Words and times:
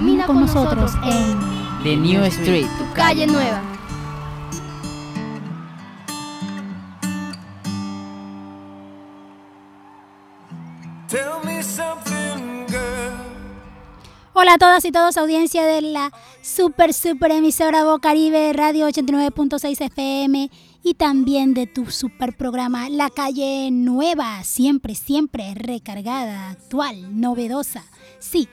Camina 0.00 0.24
con 0.24 0.40
nosotros 0.40 0.92
en 1.04 1.38
The 1.82 1.94
New 1.94 2.24
Street, 2.24 2.66
tu 2.78 2.94
calle 2.94 3.26
nueva. 3.26 3.60
Hola 14.32 14.54
a 14.54 14.58
todas 14.58 14.86
y 14.86 14.90
todos, 14.90 15.18
audiencia 15.18 15.66
de 15.66 15.82
la 15.82 16.10
super, 16.40 16.94
super 16.94 17.30
emisora 17.30 17.84
Bocaribe 17.84 18.54
Radio 18.54 18.88
89.6 18.88 19.82
FM 19.82 20.50
y 20.82 20.94
también 20.94 21.52
de 21.52 21.66
tu 21.66 21.90
super 21.90 22.34
programa 22.34 22.88
La 22.88 23.10
Calle 23.10 23.68
Nueva, 23.70 24.42
siempre, 24.44 24.94
siempre 24.94 25.52
recargada, 25.54 26.48
actual, 26.48 27.20
novedosa. 27.20 27.84
Sí, 28.18 28.48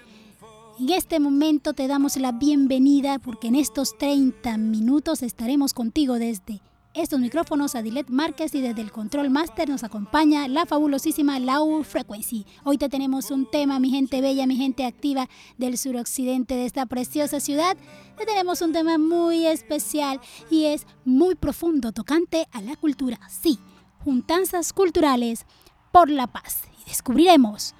en 0.79 0.89
este 0.89 1.19
momento 1.19 1.73
te 1.73 1.87
damos 1.87 2.17
la 2.17 2.31
bienvenida 2.31 3.17
porque 3.19 3.47
en 3.47 3.55
estos 3.55 3.97
30 3.97 4.57
minutos 4.57 5.23
estaremos 5.23 5.73
contigo 5.73 6.15
desde 6.19 6.61
estos 6.93 7.19
micrófonos 7.19 7.73
a 7.73 7.81
Dilet 7.81 8.09
Márquez 8.09 8.53
y 8.53 8.61
desde 8.61 8.81
el 8.81 8.91
Control 8.91 9.29
Master 9.29 9.69
nos 9.69 9.83
acompaña 9.83 10.47
la 10.47 10.65
fabulosísima 10.65 11.39
Low 11.39 11.83
Frequency. 11.83 12.45
Hoy 12.63 12.77
te 12.77 12.89
tenemos 12.89 13.31
un 13.31 13.49
tema, 13.49 13.79
mi 13.79 13.89
gente 13.89 14.21
bella, 14.21 14.45
mi 14.45 14.55
gente 14.55 14.85
activa 14.85 15.27
del 15.57 15.77
suroccidente 15.77 16.55
de 16.55 16.65
esta 16.65 16.85
preciosa 16.85 17.39
ciudad. 17.39 17.75
Te 18.17 18.25
tenemos 18.25 18.61
un 18.61 18.71
tema 18.71 18.97
muy 18.97 19.47
especial 19.47 20.19
y 20.51 20.65
es 20.65 20.85
muy 21.05 21.35
profundo, 21.35 21.91
tocante 21.91 22.47
a 22.51 22.61
la 22.61 22.75
cultura. 22.75 23.19
Sí, 23.29 23.59
juntanzas 24.03 24.73
culturales 24.73 25.45
por 25.91 26.09
la 26.09 26.27
paz. 26.27 26.63
Y 26.81 26.89
descubriremos 26.89 27.73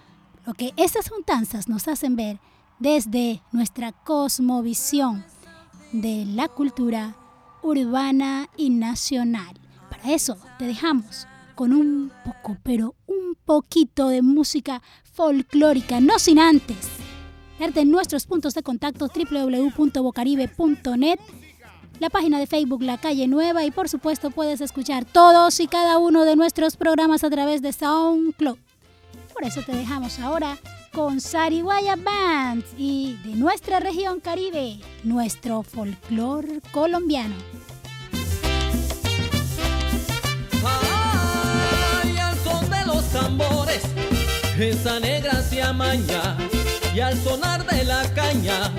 lo 0.46 0.54
que 0.54 0.74
estas 0.78 1.10
juntanzas 1.10 1.68
nos 1.68 1.88
hacen 1.88 2.16
ver 2.16 2.40
desde 2.80 3.42
nuestra 3.52 3.92
cosmovisión 3.92 5.26
de 5.92 6.26
la 6.26 6.48
cultura 6.48 7.16
urbana 7.64 8.50
y 8.58 8.70
nacional. 8.70 9.60
Para 9.90 10.14
eso 10.14 10.38
te 10.58 10.66
dejamos 10.66 11.28
con 11.56 11.74
un 11.74 12.12
poco, 12.24 12.58
pero 12.64 12.96
un 13.08 13.36
poquito 13.46 14.10
de 14.10 14.22
música 14.22 14.82
folclórica, 15.04 16.00
no 16.00 16.20
sin 16.20 16.40
antes 16.40 16.78
darte 17.60 17.84
nuestros 17.86 18.26
puntos 18.28 18.54
de 18.54 18.62
contacto 18.64 19.08
www.bocaribe.net, 19.08 21.20
la 22.00 22.10
página 22.10 22.40
de 22.40 22.48
Facebook 22.48 22.84
La 22.84 22.98
Calle 22.98 23.28
Nueva 23.28 23.66
y 23.66 23.72
por 23.72 23.90
supuesto 23.90 24.30
puedes 24.30 24.62
escuchar 24.62 25.04
todos 25.06 25.60
y 25.60 25.66
cada 25.68 25.98
uno 25.98 26.24
de 26.26 26.36
nuestros 26.36 26.78
programas 26.78 27.24
a 27.24 27.30
través 27.30 27.64
de 27.64 27.74
SoundCloud. 27.74 28.58
Por 29.34 29.44
eso 29.44 29.64
te 29.64 29.76
dejamos 29.76 30.20
ahora 30.20 30.58
con 30.98 31.22
Sariguaya 31.22 31.96
Band 31.96 32.64
y 32.76 33.20
de 33.24 33.36
nuestra 33.36 33.80
región 33.80 34.20
Caribe, 34.20 34.80
nuestro 35.04 35.62
folclor 35.62 36.44
colombiano. 36.72 37.36
Ay, 40.66 42.18
al 42.18 42.36
son 42.40 42.68
de 42.72 42.84
los 42.88 43.04
tambores, 43.10 43.84
esa 44.58 45.00
negra 45.00 45.44
se 45.44 45.62
amaña 45.62 46.36
y 46.96 47.00
al 47.00 47.16
sonar 47.24 47.64
de 47.68 47.84
la 47.84 48.12
caña 48.16 48.72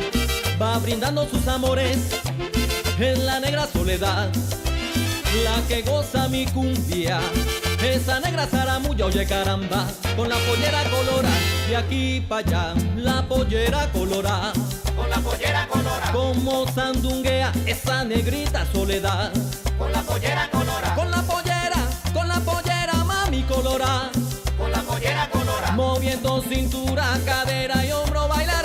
va 0.60 0.76
brindando 0.80 1.24
sus 1.28 1.46
amores 1.46 1.98
en 2.98 3.26
la 3.26 3.38
negra 3.38 3.68
soledad, 3.68 4.28
la 5.44 5.68
que 5.68 5.82
goza 5.82 6.28
mi 6.28 6.46
cumbia 6.46 7.20
esa 7.82 8.20
negra 8.20 8.46
zaramulla, 8.46 9.06
oye 9.06 9.26
caramba, 9.26 9.86
con 10.16 10.28
la 10.28 10.36
pollera 10.36 10.82
colora, 10.84 11.28
de 11.68 11.76
aquí 11.76 12.20
para 12.28 12.46
allá, 12.46 12.74
la 12.96 13.22
pollera 13.22 13.88
colora. 13.92 14.52
Con 14.96 15.08
la 15.10 15.18
pollera 15.18 15.68
colora. 15.68 16.12
Como 16.12 16.66
sandunguea 16.72 17.52
esa 17.66 18.04
negrita 18.04 18.66
soledad. 18.72 19.32
Con 19.78 19.92
la 19.92 20.02
pollera 20.02 20.48
colora. 20.50 20.94
Con 20.96 21.10
la 21.10 21.22
pollera, 21.22 21.88
con 22.12 22.28
la 22.28 22.40
pollera, 22.40 22.94
mami 23.04 23.42
colora. 23.42 24.10
Con 24.58 24.72
la 24.72 24.80
pollera 24.80 25.28
colora. 25.30 25.70
Moviendo 25.72 26.42
cintura, 26.42 27.16
cadera 27.24 27.84
y 27.84 27.92
hombro 27.92 28.26
bailará. 28.26 28.57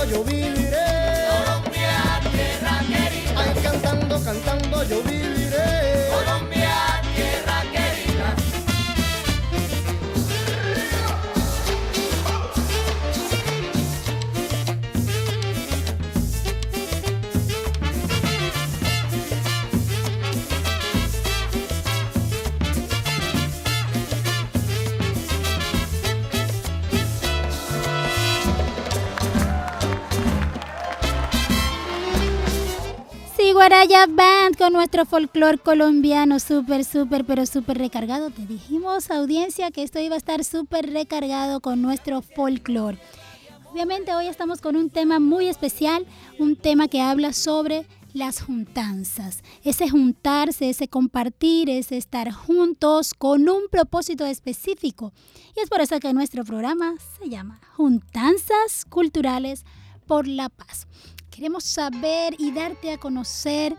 cantando 0.00 0.04
yo 0.04 0.24
viviré. 0.24 1.26
Colombia, 1.28 2.20
tierra 2.32 2.78
querida. 2.88 3.40
Ay, 3.40 3.62
cantando, 3.62 4.24
cantando 4.24 4.84
yo 4.84 5.02
viviré. 5.02 5.39
Guaraya 33.70 34.06
Band 34.06 34.56
con 34.58 34.72
nuestro 34.72 35.06
folclore 35.06 35.56
colombiano 35.58 36.40
súper, 36.40 36.84
súper, 36.84 37.24
pero 37.24 37.46
súper 37.46 37.78
recargado. 37.78 38.28
Te 38.30 38.44
dijimos, 38.44 39.12
audiencia, 39.12 39.70
que 39.70 39.84
esto 39.84 40.00
iba 40.00 40.16
a 40.16 40.18
estar 40.18 40.42
súper 40.42 40.90
recargado 40.92 41.60
con 41.60 41.80
nuestro 41.80 42.20
folclore. 42.20 42.98
Obviamente 43.70 44.12
hoy 44.12 44.26
estamos 44.26 44.60
con 44.60 44.74
un 44.74 44.90
tema 44.90 45.20
muy 45.20 45.46
especial, 45.46 46.04
un 46.40 46.56
tema 46.56 46.88
que 46.88 47.00
habla 47.00 47.32
sobre 47.32 47.86
las 48.12 48.42
juntanzas. 48.42 49.44
Ese 49.62 49.88
juntarse, 49.88 50.70
ese 50.70 50.88
compartir, 50.88 51.70
ese 51.70 51.96
estar 51.96 52.32
juntos 52.32 53.14
con 53.14 53.48
un 53.48 53.68
propósito 53.70 54.26
específico. 54.26 55.12
Y 55.56 55.60
es 55.60 55.68
por 55.68 55.80
eso 55.80 56.00
que 56.00 56.12
nuestro 56.12 56.44
programa 56.44 56.94
se 57.20 57.28
llama 57.28 57.60
Juntanzas 57.76 58.84
Culturales 58.88 59.64
por 60.08 60.26
la 60.26 60.48
Paz. 60.48 60.88
Queremos 61.40 61.64
saber 61.64 62.36
y 62.38 62.52
darte 62.52 62.92
a 62.92 62.98
conocer 62.98 63.74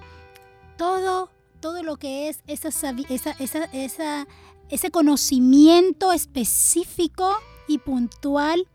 todo, 0.80 1.30
todo 1.60 1.84
lo 1.84 1.98
que 1.98 2.28
es 2.28 2.42
esa, 2.48 2.69
esa, 3.08 3.36
esa, 3.72 4.28
ese 4.69 4.90
conocimiento 4.90 6.12
específico 6.12 7.31
y 7.68 7.78
puntual 7.78 8.68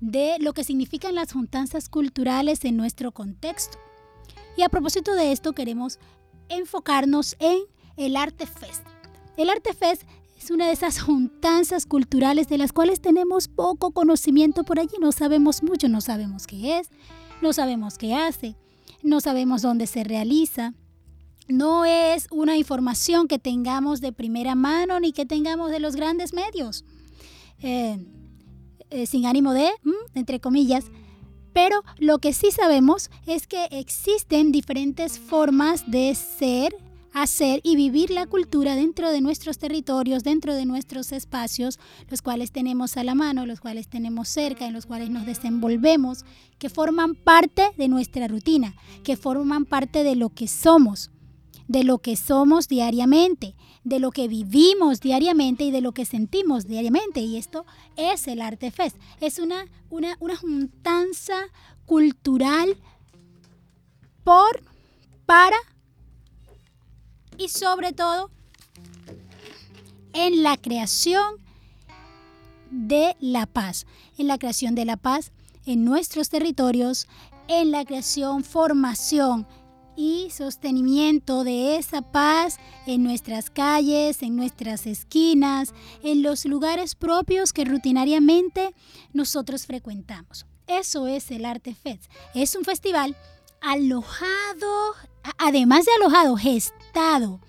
de 0.00 0.38
lo 0.40 0.54
que 0.54 0.64
significan 0.64 1.14
las 1.14 1.34
juntanzas 1.34 1.90
culturales 1.90 2.64
en 2.64 2.78
nuestro 2.78 3.12
contexto. 3.12 3.76
Y 4.56 4.62
a 4.62 4.70
propósito 4.70 5.14
de 5.14 5.30
esto 5.30 5.52
queremos 5.52 5.98
enfocarnos 6.48 7.36
en 7.40 7.58
el 7.98 8.16
Arte 8.16 8.46
Fest. 8.46 8.86
El 9.36 9.50
Arte 9.50 9.74
Fest 9.74 10.04
es 10.38 10.50
una 10.50 10.66
de 10.66 10.72
esas 10.72 10.98
juntanzas 10.98 11.84
culturales 11.84 12.48
de 12.48 12.56
las 12.56 12.72
cuales 12.72 13.02
tenemos 13.02 13.48
poco 13.48 13.90
conocimiento 13.90 14.64
por 14.64 14.80
allí, 14.80 14.96
no 14.98 15.12
sabemos 15.12 15.62
mucho, 15.62 15.88
no 15.88 16.00
sabemos 16.00 16.46
qué 16.46 16.78
es, 16.78 16.88
no 17.42 17.52
sabemos 17.52 17.98
qué 17.98 18.14
hace, 18.14 18.56
no 19.02 19.20
sabemos 19.20 19.62
dónde 19.62 19.86
se 19.86 20.04
realiza. 20.04 20.74
No 21.46 21.84
es 21.84 22.26
una 22.30 22.56
información 22.56 23.28
que 23.28 23.38
tengamos 23.38 24.00
de 24.00 24.12
primera 24.12 24.54
mano 24.54 24.98
ni 24.98 25.12
que 25.12 25.26
tengamos 25.26 25.70
de 25.70 25.78
los 25.78 25.94
grandes 25.94 26.32
medios. 26.32 26.84
Eh, 27.60 27.98
eh, 28.90 29.06
sin 29.06 29.26
ánimo 29.26 29.52
de, 29.52 29.70
entre 30.14 30.38
comillas, 30.38 30.84
pero 31.52 31.82
lo 31.98 32.18
que 32.18 32.32
sí 32.32 32.50
sabemos 32.50 33.10
es 33.26 33.46
que 33.46 33.64
existen 33.70 34.52
diferentes 34.52 35.18
formas 35.18 35.90
de 35.90 36.14
ser, 36.14 36.76
hacer 37.14 37.60
y 37.62 37.76
vivir 37.76 38.10
la 38.10 38.26
cultura 38.26 38.74
dentro 38.74 39.10
de 39.10 39.20
nuestros 39.20 39.58
territorios, 39.58 40.24
dentro 40.24 40.52
de 40.52 40.66
nuestros 40.66 41.12
espacios, 41.12 41.78
los 42.10 42.20
cuales 42.20 42.50
tenemos 42.50 42.96
a 42.96 43.04
la 43.04 43.14
mano, 43.14 43.46
los 43.46 43.60
cuales 43.60 43.88
tenemos 43.88 44.28
cerca, 44.28 44.66
en 44.66 44.74
los 44.74 44.84
cuales 44.84 45.10
nos 45.10 45.24
desenvolvemos, 45.24 46.24
que 46.58 46.68
forman 46.68 47.14
parte 47.14 47.70
de 47.78 47.88
nuestra 47.88 48.26
rutina, 48.26 48.74
que 49.04 49.16
forman 49.16 49.64
parte 49.64 50.02
de 50.02 50.16
lo 50.16 50.30
que 50.30 50.48
somos, 50.48 51.12
de 51.68 51.84
lo 51.84 51.98
que 51.98 52.16
somos 52.16 52.66
diariamente, 52.66 53.54
de 53.84 54.00
lo 54.00 54.10
que 54.10 54.26
vivimos 54.26 55.00
diariamente 55.00 55.62
y 55.62 55.70
de 55.70 55.82
lo 55.82 55.92
que 55.92 56.04
sentimos 56.04 56.66
diariamente. 56.66 57.20
Y 57.20 57.36
esto 57.36 57.64
es 57.96 58.26
el 58.26 58.42
Arte 58.42 58.72
Fest. 58.72 58.96
Es 59.20 59.38
una, 59.38 59.66
una, 59.88 60.16
una 60.18 60.36
juntanza 60.36 61.36
cultural 61.86 62.76
por, 64.24 64.64
para 65.26 65.56
y 67.38 67.48
sobre 67.48 67.92
todo 67.92 68.30
en 70.12 70.42
la 70.42 70.56
creación 70.56 71.36
de 72.70 73.16
la 73.20 73.46
paz, 73.46 73.86
en 74.18 74.28
la 74.28 74.38
creación 74.38 74.74
de 74.74 74.84
la 74.84 74.96
paz 74.96 75.32
en 75.66 75.84
nuestros 75.84 76.28
territorios, 76.28 77.06
en 77.48 77.70
la 77.70 77.84
creación, 77.84 78.44
formación 78.44 79.46
y 79.96 80.28
sostenimiento 80.30 81.44
de 81.44 81.76
esa 81.76 82.02
paz 82.02 82.58
en 82.86 83.02
nuestras 83.02 83.50
calles, 83.50 84.22
en 84.22 84.36
nuestras 84.36 84.86
esquinas, 84.86 85.72
en 86.02 86.22
los 86.22 86.44
lugares 86.44 86.94
propios 86.94 87.52
que 87.52 87.64
rutinariamente 87.64 88.74
nosotros 89.12 89.66
frecuentamos. 89.66 90.46
Eso 90.66 91.06
es 91.06 91.30
el 91.30 91.44
Arte 91.44 91.74
Fest. 91.74 92.10
Es 92.34 92.56
un 92.56 92.64
festival 92.64 93.16
alojado, 93.64 94.94
además 95.38 95.86
de 95.86 95.92
alojado, 95.92 96.36
gestado, 96.36 97.40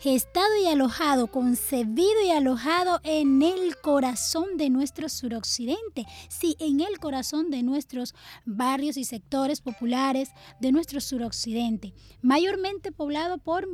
gestado 0.00 0.56
y 0.62 0.66
alojado, 0.66 1.26
concebido 1.26 2.22
y 2.24 2.30
alojado 2.30 3.00
en 3.04 3.42
el 3.42 3.76
corazón 3.76 4.56
de 4.56 4.70
nuestro 4.70 5.10
suroccidente, 5.10 6.06
sí, 6.28 6.56
en 6.58 6.80
el 6.80 6.98
corazón 6.98 7.50
de 7.50 7.62
nuestros 7.62 8.14
barrios 8.46 8.96
y 8.96 9.04
sectores 9.04 9.60
populares 9.60 10.30
de 10.58 10.72
nuestro 10.72 11.02
suroccidente, 11.02 11.92
mayormente 12.22 12.90
poblado 12.90 13.36
por 13.36 13.68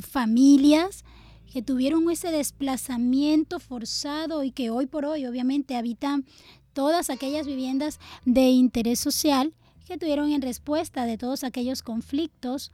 familias 0.00 1.04
que 1.52 1.62
tuvieron 1.62 2.10
ese 2.10 2.32
desplazamiento 2.32 3.60
forzado 3.60 4.42
y 4.42 4.50
que 4.50 4.70
hoy 4.70 4.86
por 4.86 5.04
hoy 5.04 5.24
obviamente 5.26 5.76
habitan 5.76 6.26
todas 6.72 7.10
aquellas 7.10 7.46
viviendas 7.46 8.00
de 8.24 8.48
interés 8.48 8.98
social 8.98 9.54
que 9.90 9.98
tuvieron 9.98 10.30
en 10.30 10.40
respuesta 10.40 11.04
de 11.04 11.18
todos 11.18 11.42
aquellos 11.42 11.82
conflictos 11.82 12.70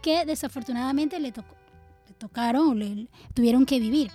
que 0.00 0.24
desafortunadamente 0.24 1.18
le, 1.18 1.32
tocaron 2.18 2.68
o 2.68 2.74
le, 2.74 3.08
tuvieron 3.34 3.66
que 3.66 3.80
vivir. 3.80 4.12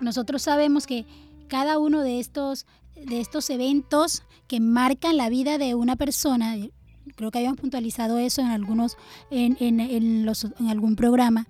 Nosotros 0.00 0.42
sabemos 0.42 0.88
que 0.88 1.06
cada 1.46 1.78
uno 1.78 2.02
de 2.02 2.18
estos, 2.18 2.66
de 2.96 3.20
estos 3.20 3.48
eventos 3.48 4.24
que 4.48 4.58
marcan 4.58 5.16
la 5.16 5.28
vida 5.28 5.56
de 5.56 5.76
una 5.76 5.94
persona, 5.94 6.56
creo 7.14 7.30
que 7.30 7.38
habíamos 7.38 7.60
puntualizado 7.60 8.18
eso 8.18 8.40
en 8.40 8.48
algunos, 8.48 8.96
en, 9.30 9.56
en, 9.60 9.78
en, 9.78 10.26
los, 10.26 10.48
en 10.58 10.68
algún 10.68 10.96
programa, 10.96 11.46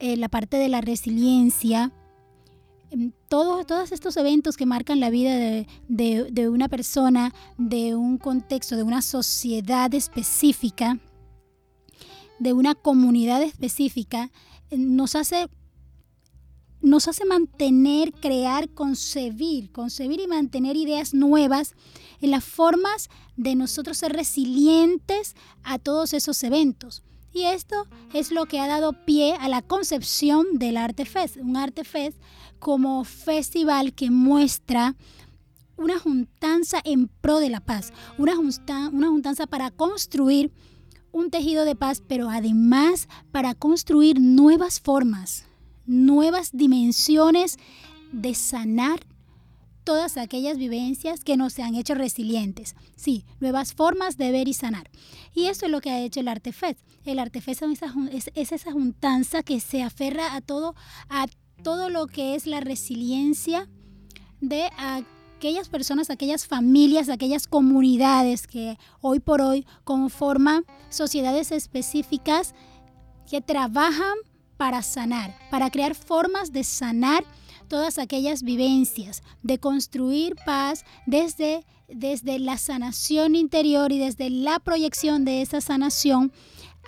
eh, 0.00 0.16
la 0.16 0.28
parte 0.28 0.56
de 0.56 0.68
la 0.68 0.80
resiliencia, 0.80 1.92
todos, 3.28 3.66
todos 3.66 3.92
estos 3.92 4.16
eventos 4.16 4.56
que 4.56 4.66
marcan 4.66 5.00
la 5.00 5.10
vida 5.10 5.34
de, 5.88 6.48
una 6.48 6.68
persona, 6.68 7.34
de 7.58 7.94
un 7.94 8.18
contexto, 8.18 8.76
de 8.76 8.82
una 8.82 9.02
sociedad 9.02 9.92
específica, 9.94 10.98
de 12.38 12.52
una 12.52 12.74
comunidad 12.74 13.42
específica, 13.42 14.30
eh, 14.70 14.78
nos 14.78 15.14
hace, 15.16 15.48
nos 16.80 17.08
hace 17.08 17.24
mantener, 17.24 18.12
crear, 18.12 18.68
concebir, 18.70 19.72
concebir 19.72 20.20
y 20.20 20.26
mantener 20.26 20.76
ideas 20.76 21.14
nuevas 21.14 21.74
en 22.20 22.30
las 22.30 22.44
formas 22.44 23.08
de 23.36 23.54
nosotros 23.54 23.98
ser 23.98 24.12
resilientes 24.12 25.34
a 25.62 25.78
todos 25.78 26.12
esos 26.12 26.42
eventos. 26.42 27.02
Y 27.36 27.44
esto 27.44 27.86
es 28.14 28.30
lo 28.30 28.46
que 28.46 28.60
ha 28.60 28.66
dado 28.66 28.94
pie 29.04 29.34
a 29.38 29.50
la 29.50 29.60
concepción 29.60 30.46
del 30.54 30.78
Arte 30.78 31.04
Fest, 31.04 31.36
un 31.36 31.58
Arte 31.58 31.84
Fest 31.84 32.16
como 32.58 33.04
festival 33.04 33.92
que 33.92 34.10
muestra 34.10 34.96
una 35.76 35.98
juntanza 35.98 36.80
en 36.82 37.08
pro 37.08 37.38
de 37.38 37.50
la 37.50 37.60
paz, 37.60 37.92
una, 38.16 38.38
una 38.38 39.08
juntanza 39.08 39.46
para 39.46 39.70
construir 39.70 40.50
un 41.12 41.28
tejido 41.28 41.66
de 41.66 41.76
paz, 41.76 42.02
pero 42.08 42.30
además 42.30 43.06
para 43.32 43.54
construir 43.54 44.18
nuevas 44.18 44.80
formas, 44.80 45.44
nuevas 45.84 46.52
dimensiones 46.54 47.58
de 48.12 48.34
sanar 48.34 49.00
todas 49.86 50.16
aquellas 50.16 50.58
vivencias 50.58 51.22
que 51.22 51.36
nos 51.36 51.58
han 51.60 51.76
hecho 51.76 51.94
resilientes. 51.94 52.74
Sí, 52.96 53.24
nuevas 53.38 53.72
formas 53.72 54.16
de 54.16 54.32
ver 54.32 54.48
y 54.48 54.52
sanar. 54.52 54.90
Y 55.32 55.46
eso 55.46 55.66
es 55.66 55.72
lo 55.72 55.80
que 55.80 55.90
ha 55.90 56.00
hecho 56.00 56.18
el 56.18 56.28
Artefest. 56.28 56.80
El 57.04 57.20
Artefest 57.20 57.62
es, 58.10 58.32
es 58.34 58.50
esa 58.50 58.72
juntanza 58.72 59.44
que 59.44 59.60
se 59.60 59.84
aferra 59.84 60.34
a 60.34 60.40
todo, 60.40 60.74
a 61.08 61.26
todo 61.62 61.88
lo 61.88 62.08
que 62.08 62.34
es 62.34 62.46
la 62.46 62.58
resiliencia 62.58 63.68
de 64.40 64.68
aquellas 64.76 65.68
personas, 65.68 66.10
aquellas 66.10 66.48
familias, 66.48 67.08
aquellas 67.08 67.46
comunidades 67.46 68.48
que 68.48 68.78
hoy 69.00 69.20
por 69.20 69.40
hoy 69.40 69.64
conforman 69.84 70.64
sociedades 70.88 71.52
específicas 71.52 72.56
que 73.30 73.40
trabajan 73.40 74.16
para 74.56 74.82
sanar, 74.82 75.38
para 75.48 75.70
crear 75.70 75.94
formas 75.94 76.52
de 76.52 76.64
sanar 76.64 77.24
todas 77.68 77.98
aquellas 77.98 78.42
vivencias, 78.42 79.22
de 79.42 79.58
construir 79.58 80.36
paz 80.44 80.84
desde, 81.06 81.64
desde 81.88 82.38
la 82.38 82.58
sanación 82.58 83.34
interior 83.34 83.92
y 83.92 83.98
desde 83.98 84.30
la 84.30 84.58
proyección 84.58 85.24
de 85.24 85.42
esa 85.42 85.60
sanación 85.60 86.32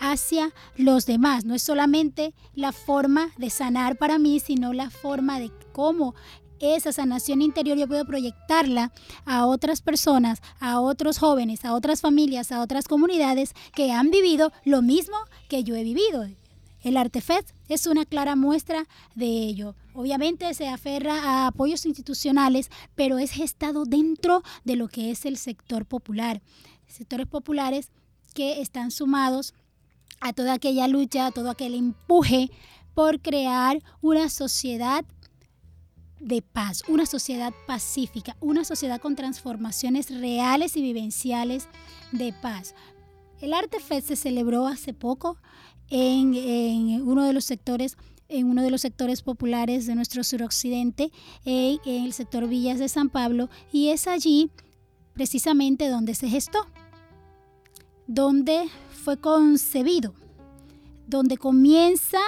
hacia 0.01 0.53
los 0.77 1.07
demás. 1.07 1.45
No 1.45 1.55
es 1.55 1.63
solamente 1.63 2.35
la 2.55 2.73
forma 2.73 3.31
de 3.37 3.51
sanar 3.51 3.97
para 3.97 4.19
mí, 4.19 4.41
sino 4.41 4.73
la 4.73 4.91
forma 4.91 5.39
de 5.41 5.51
cómo 5.73 6.15
esa 6.61 6.93
sanación 6.93 7.43
interior 7.43 7.79
yo 7.79 7.87
puedo 7.87 8.05
proyectarla 8.05 8.93
a 9.25 9.47
otras 9.47 9.81
personas, 9.81 10.41
a 10.61 10.81
otros 10.81 11.19
jóvenes, 11.19 11.65
a 11.65 11.75
otras 11.75 12.01
familias, 12.01 12.53
a 12.53 12.61
otras 12.61 12.89
comunidades 12.89 13.53
que 13.75 13.93
han 13.93 14.11
vivido 14.11 14.53
lo 14.65 14.83
mismo 14.83 15.17
que 15.49 15.63
yo 15.63 15.77
he 15.77 15.85
vivido. 15.85 16.27
El 16.83 16.97
Artefest 16.97 17.51
es 17.69 17.87
una 17.87 18.05
clara 18.05 18.37
muestra 18.37 18.87
de 19.15 19.27
ello. 19.27 19.75
Obviamente 19.95 20.53
se 20.55 20.69
aferra 20.69 21.23
a 21.23 21.47
apoyos 21.49 21.87
institucionales, 21.87 22.71
pero 22.95 23.19
es 23.19 23.31
gestado 23.31 23.85
dentro 23.85 24.43
de 24.65 24.77
lo 24.77 24.89
que 24.89 25.11
es 25.11 25.25
el 25.27 25.37
sector 25.37 25.87
popular. 25.87 26.41
Sectores 26.87 27.27
populares 27.27 27.91
que 28.35 28.61
están 28.61 28.91
sumados 28.91 29.55
a 30.21 30.33
toda 30.33 30.55
aquella 30.55 30.89
lucha, 30.89 31.27
a 31.27 31.31
todo 31.31 31.51
aquel 31.51 31.75
empuje 31.75 32.51
por 32.95 33.21
crear 33.21 33.83
una 34.01 34.29
sociedad 34.29 35.05
de 36.21 36.43
paz, 36.43 36.83
una 36.89 37.07
sociedad 37.07 37.53
pacífica, 37.67 38.37
una 38.41 38.65
sociedad 38.65 39.01
con 39.01 39.15
transformaciones 39.15 40.11
reales 40.11 40.77
y 40.77 40.83
vivenciales 40.83 41.69
de 42.13 42.33
paz. 42.33 42.75
El 43.41 43.55
Arte 43.55 43.79
Fest 43.79 44.09
se 44.09 44.17
celebró 44.17 44.67
hace 44.67 44.93
poco 44.93 45.39
en, 45.91 47.03
uno 47.07 47.25
de 47.25 47.33
los 47.33 47.45
sectores 47.45 47.97
en 48.31 48.51
uno 48.51 48.63
de 48.63 48.71
los 48.71 48.83
sectores 48.83 49.23
populares 49.23 49.87
de 49.87 49.95
nuestro 49.95 50.23
suroccidente, 50.23 51.11
en, 51.47 51.81
en 51.87 52.05
el 52.05 52.13
sector 52.13 52.47
Villas 52.47 52.79
de 52.79 52.91
San 52.91 53.09
Pablo, 53.09 53.49
y 53.73 53.89
es 53.89 54.07
allí 54.07 54.51
precisamente 55.15 55.89
donde 55.89 56.15
se 56.15 56.29
gestó, 56.29 56.67
donde 58.07 58.69
fue 59.03 59.17
concebido, 59.17 60.13
donde 61.07 61.39
comienza 61.39 62.21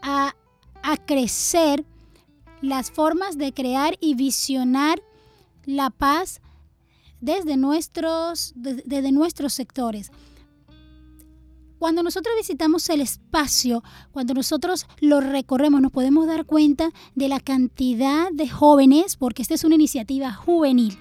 a, 0.00 0.36
a 0.84 0.96
crecer 0.96 1.84
las 2.60 2.90
formas 2.90 3.36
de 3.36 3.52
crear 3.52 3.96
y 4.00 4.14
visionar 4.14 5.02
la 5.64 5.90
paz 5.90 6.40
desde 7.20 7.56
nuestros, 7.56 8.52
desde 8.54 9.12
nuestros 9.12 9.52
sectores. 9.52 10.10
Cuando 11.78 12.02
nosotros 12.02 12.34
visitamos 12.36 12.88
el 12.88 13.00
espacio, 13.00 13.84
cuando 14.10 14.34
nosotros 14.34 14.86
lo 15.00 15.20
recorremos, 15.20 15.80
nos 15.80 15.92
podemos 15.92 16.26
dar 16.26 16.44
cuenta 16.44 16.90
de 17.14 17.28
la 17.28 17.40
cantidad 17.40 18.30
de 18.32 18.48
jóvenes, 18.48 19.16
porque 19.16 19.42
esta 19.42 19.54
es 19.54 19.64
una 19.64 19.76
iniciativa 19.76 20.32
juvenil, 20.32 20.98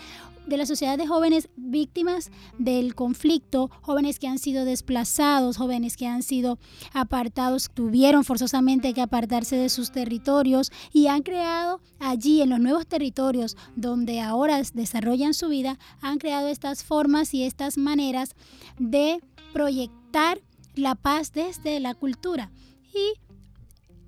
de 0.47 0.57
la 0.57 0.65
sociedad 0.65 0.97
de 0.97 1.07
jóvenes 1.07 1.49
víctimas 1.57 2.31
del 2.57 2.95
conflicto, 2.95 3.69
jóvenes 3.81 4.17
que 4.17 4.27
han 4.27 4.39
sido 4.39 4.65
desplazados, 4.65 5.57
jóvenes 5.57 5.97
que 5.97 6.07
han 6.07 6.23
sido 6.23 6.57
apartados, 6.93 7.69
tuvieron 7.73 8.23
forzosamente 8.23 8.93
que 8.93 9.01
apartarse 9.01 9.57
de 9.57 9.69
sus 9.69 9.91
territorios 9.91 10.71
y 10.93 11.07
han 11.07 11.21
creado 11.21 11.81
allí 11.99 12.41
en 12.41 12.49
los 12.49 12.59
nuevos 12.59 12.87
territorios 12.87 13.57
donde 13.75 14.21
ahora 14.21 14.61
desarrollan 14.73 15.33
su 15.33 15.49
vida, 15.49 15.77
han 16.01 16.17
creado 16.17 16.47
estas 16.47 16.83
formas 16.83 17.33
y 17.33 17.43
estas 17.43 17.77
maneras 17.77 18.33
de 18.79 19.19
proyectar 19.51 20.39
la 20.77 20.95
paz 20.95 21.31
desde 21.33 21.79
la 21.79 21.93
cultura. 21.93 22.51
Y 22.93 23.19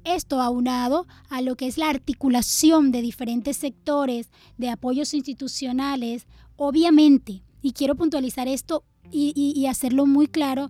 esto 0.04 0.42
aunado 0.42 1.08
a 1.30 1.42
lo 1.42 1.56
que 1.56 1.68
es 1.68 1.78
la 1.78 1.90
articulación 1.90 2.92
de 2.92 3.02
diferentes 3.02 3.58
sectores, 3.58 4.30
de 4.58 4.70
apoyos 4.70 5.14
institucionales, 5.14 6.28
obviamente, 6.56 7.44
y 7.62 7.74
quiero 7.74 7.96
puntualizar 7.96 8.48
esto 8.48 8.84
y, 9.12 9.66
hacerlo 9.66 10.06
muy 10.06 10.28
claro 10.28 10.70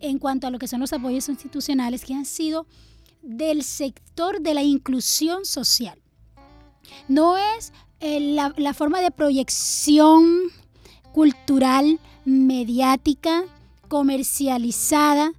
en 0.00 0.18
cuanto 0.18 0.46
a 0.46 0.50
lo 0.50 0.58
que 0.58 0.68
son 0.68 0.80
los 0.80 0.92
apoyos 0.92 1.28
institucionales 1.28 2.04
que 2.04 2.14
han 2.14 2.24
sido 2.24 2.66
del 3.22 3.62
sector 3.62 4.40
de 4.40 4.54
la 4.54 4.62
inclusión 4.62 5.44
social. 5.44 6.00
No 7.08 7.36
es 7.36 7.72
eh, 8.00 8.20
la, 8.20 8.52
la 8.56 8.74
forma 8.74 9.00
de 9.00 9.10
proyección 9.10 10.50
cultural, 11.12 11.98
mediática, 12.24 13.44
comercializada, 13.88 15.32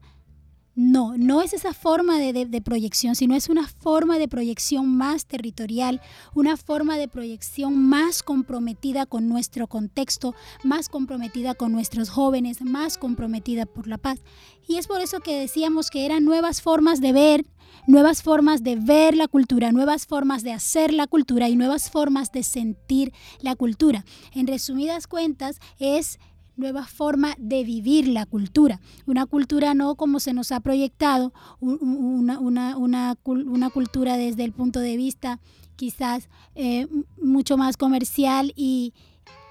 no, 0.78 1.18
no 1.18 1.42
es 1.42 1.54
esa 1.54 1.74
forma 1.74 2.20
de, 2.20 2.62
proyección, 2.62 3.16
sino 3.16 3.34
es 3.36 3.50
una 3.50 3.68
forma 3.68 4.20
de 4.20 4.28
proyección 4.28 4.96
más 4.96 5.26
territorial, 5.26 6.02
una 6.36 6.56
forma 6.56 6.98
de 6.98 7.08
proyección 7.08 7.76
más 7.76 8.22
comprometida 8.22 9.08
con 9.08 9.28
nuestro 9.28 9.66
contexto, 9.66 10.36
más 10.64 10.88
comprometida 10.88 11.56
con 11.56 11.72
nuestros 11.72 12.12
jóvenes, 12.12 12.62
más 12.62 13.00
comprometida 13.00 13.66
por 13.66 13.88
la 13.88 13.98
paz. 13.98 14.20
Y 14.68 14.76
es 14.76 14.86
por 14.86 15.02
eso 15.02 15.20
que 15.20 15.40
decíamos 15.40 15.90
que 15.90 16.06
eran 16.06 16.24
nuevas 16.26 16.62
formas 16.62 17.02
de 17.02 17.12
ver, 17.12 17.48
nuevas 17.88 18.22
formas 18.22 18.62
de 18.62 18.76
ver 18.76 19.16
la 19.16 19.28
cultura, 19.28 19.72
nuevas 19.72 20.06
formas 20.06 20.44
de 20.44 20.52
hacer 20.52 20.94
la 20.94 21.08
cultura 21.08 21.50
y 21.50 21.56
nuevas 21.56 21.90
formas 21.90 22.32
de 22.32 22.44
sentir 22.44 23.14
la 23.40 23.56
cultura. 23.56 24.06
En 24.32 24.46
resumidas 24.46 25.08
cuentas, 25.08 25.60
es 25.80 26.20
nueva 26.58 26.86
forma 26.86 27.36
de 27.38 27.64
vivir 27.64 28.08
la 28.08 28.26
cultura. 28.26 28.82
Una 29.06 29.26
cultura 29.26 29.74
no 29.74 29.96
como 29.96 30.20
se 30.20 30.34
nos 30.34 30.52
ha 30.52 30.60
proyectado, 30.60 31.32
una, 31.60 32.40
una, 32.40 32.78
una, 32.78 33.70
cultura 33.70 34.18
desde 34.18 34.44
el 34.44 34.52
punto 34.52 34.80
de 34.80 34.98
vista 34.98 35.40
quizás 35.76 36.30
eh, 36.56 36.88
mucho 37.22 37.58
más 37.58 37.78
comercial 37.78 38.52
y, 38.56 38.94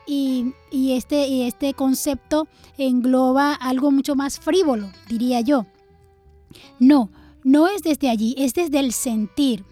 y, 0.06 0.52
y, 0.70 0.92
este, 0.92 1.28
y 1.28 1.42
este 1.42 1.72
concepto 1.74 2.48
engloba 2.76 3.54
algo 3.54 3.90
mucho 3.92 4.16
más 4.16 4.40
frívolo, 4.40 4.90
diría 5.08 5.40
yo. 5.40 5.66
No, 6.80 7.10
no 7.44 7.68
es 7.68 7.82
desde 7.82 8.10
allí, 8.10 8.34
es 8.38 8.54
desde 8.54 8.80
el 8.80 8.92
sentir 8.92 9.64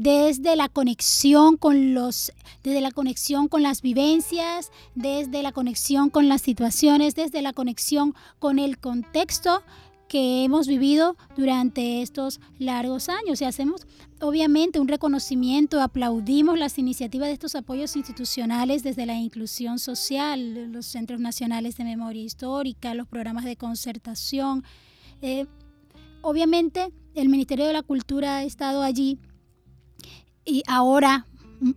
desde 0.00 0.56
la 0.56 0.70
conexión 0.70 1.58
con 1.58 1.92
los, 1.92 2.32
desde 2.64 2.80
la 2.80 2.90
conexión 2.90 3.48
con 3.48 3.62
las 3.62 3.82
vivencias, 3.82 4.72
desde 4.94 5.42
la 5.42 5.52
conexión 5.52 6.08
con 6.08 6.26
las 6.26 6.40
situaciones, 6.40 7.14
desde 7.14 7.42
la 7.42 7.52
conexión 7.52 8.14
con 8.38 8.58
el 8.58 8.78
contexto 8.78 9.62
que 10.08 10.42
hemos 10.42 10.68
vivido 10.68 11.18
durante 11.36 12.00
estos 12.00 12.40
largos 12.58 13.10
años 13.10 13.42
y 13.42 13.44
hacemos 13.44 13.86
obviamente 14.22 14.80
un 14.80 14.88
reconocimiento, 14.88 15.82
aplaudimos 15.82 16.58
las 16.58 16.78
iniciativas 16.78 17.28
de 17.28 17.34
estos 17.34 17.54
apoyos 17.54 17.94
institucionales 17.94 18.82
desde 18.82 19.04
la 19.04 19.16
inclusión 19.16 19.78
social, 19.78 20.72
los 20.72 20.86
centros 20.86 21.20
nacionales 21.20 21.76
de 21.76 21.84
memoria 21.84 22.22
histórica, 22.22 22.94
los 22.94 23.06
programas 23.06 23.44
de 23.44 23.56
concertación. 23.56 24.64
Eh, 25.20 25.44
obviamente 26.22 26.90
el 27.14 27.28
Ministerio 27.28 27.66
de 27.66 27.74
la 27.74 27.82
Cultura 27.82 28.38
ha 28.38 28.44
estado 28.44 28.82
allí 28.82 29.18
y 30.50 30.62
ahora, 30.66 31.26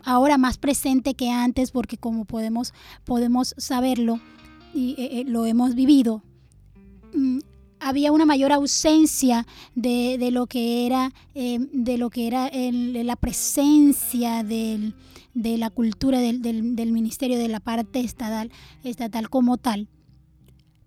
ahora 0.04 0.38
más 0.38 0.58
presente 0.58 1.14
que 1.14 1.30
antes, 1.30 1.72
porque 1.72 1.98
como 1.98 2.26
podemos, 2.26 2.74
podemos 3.06 3.54
saberlo 3.58 4.20
y 4.74 4.96
eh, 4.98 5.20
eh, 5.20 5.24
lo 5.28 5.46
hemos 5.46 5.76
vivido, 5.76 6.24
mm, 7.14 7.40
había 7.80 8.12
una 8.12 8.26
mayor 8.26 8.52
ausencia 8.52 9.46
de, 9.76 10.18
de 10.18 10.32
lo 10.32 10.48
que 10.48 10.86
era, 10.88 11.14
eh, 11.36 11.60
de 11.72 11.98
lo 11.98 12.10
que 12.10 12.28
era 12.28 12.48
el, 12.48 13.06
la 13.06 13.16
presencia 13.16 14.44
del, 14.44 14.96
de 15.34 15.58
la 15.58 15.70
cultura 15.70 16.20
del, 16.20 16.42
del, 16.42 16.76
del, 16.76 16.92
ministerio, 16.92 17.38
de 17.38 17.50
la 17.50 17.60
parte 17.60 18.00
estatal, 18.00 18.52
estatal 18.84 19.30
como 19.30 19.58
tal. 19.58 19.88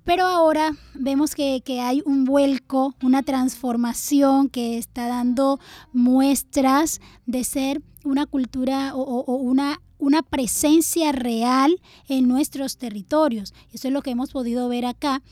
Pero 0.07 0.25
ahora 0.25 0.71
vemos 0.95 1.35
que, 1.35 1.61
hay 1.83 2.01
un 2.07 2.25
vuelco, 2.25 2.95
una 3.03 3.25
transformación 3.25 4.49
que 4.49 4.79
está 4.79 5.09
dando 5.09 5.59
muestras 5.93 7.01
de 7.27 7.43
ser 7.43 7.83
una 8.05 8.25
cultura 8.25 8.95
o, 8.95 9.35
una, 9.35 9.83
una 9.99 10.23
presencia 10.23 11.11
real 11.11 11.83
en 12.09 12.29
nuestros 12.29 12.79
territorios. 12.79 13.53
Eso 13.73 13.89
es 13.89 13.93
lo 13.93 14.01
que 14.01 14.13
hemos 14.13 14.31
podido 14.31 14.69
ver 14.69 14.85
acá 14.87 15.25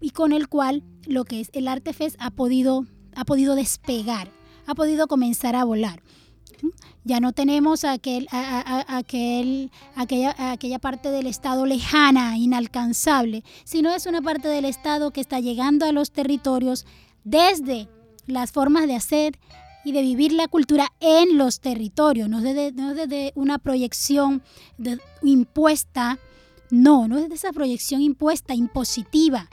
y 0.00 0.10
con 0.10 0.32
el 0.32 0.48
cual 0.48 0.82
lo 1.06 1.24
que 1.24 1.38
es 1.38 1.50
el 1.52 1.68
Artefest 1.68 2.16
ha 2.18 2.32
podido, 2.32 2.86
ha 3.14 3.24
podido 3.24 3.54
despegar, 3.54 4.32
ha 4.66 4.74
podido 4.74 5.06
comenzar 5.06 5.54
a 5.54 5.62
volar. 5.62 6.02
Ya 7.04 7.18
no 7.20 7.32
tenemos 7.32 7.84
aquel, 7.84 8.28
aquel, 8.30 9.70
aquella, 9.96 10.52
aquella 10.52 10.78
parte 10.78 11.10
del 11.10 11.26
Estado 11.26 11.66
lejana, 11.66 12.38
inalcanzable, 12.38 13.42
sino 13.64 13.92
es 13.92 14.06
una 14.06 14.22
parte 14.22 14.48
del 14.48 14.64
Estado 14.64 15.10
que 15.10 15.20
está 15.20 15.40
llegando 15.40 15.84
a 15.84 15.92
los 15.92 16.12
territorios 16.12 16.86
desde 17.24 17.88
las 18.26 18.52
formas 18.52 18.86
de 18.86 18.94
hacer 18.94 19.38
y 19.84 19.92
de 19.92 20.02
vivir 20.02 20.32
la 20.32 20.48
cultura 20.48 20.92
en 21.00 21.36
los 21.38 21.60
territorios, 21.60 22.28
no 22.28 22.40
desde, 22.40 22.72
no 22.72 22.94
desde 22.94 23.32
una 23.34 23.58
proyección 23.58 24.42
impuesta, 25.22 26.18
no, 26.70 27.08
no 27.08 27.20
desde 27.20 27.34
esa 27.34 27.52
proyección 27.52 28.00
impuesta, 28.00 28.54
impositiva, 28.54 29.48